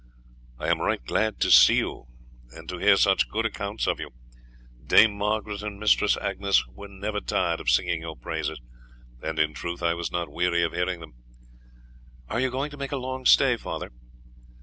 [0.57, 2.07] "I am right glad to see you,"
[2.47, 4.09] the latter said, "and to hear such good accounts of you.
[4.83, 8.59] Dame Margaret and Mistress Agnes were never tired of singing your praises,
[9.21, 11.13] and in truth I was not weary of hearing them."
[12.29, 13.91] "Are you going to make a long stay, father?"